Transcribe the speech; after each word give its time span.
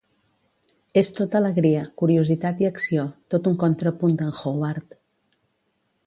És 1.01 1.09
tot 1.17 1.35
alegria, 1.39 1.83
curiositat 2.01 2.63
i 2.65 2.67
acció, 2.69 3.03
tot 3.33 3.49
un 3.51 3.59
contrapunt 3.65 4.17
d'en 4.23 4.33
Howard. 4.39 4.97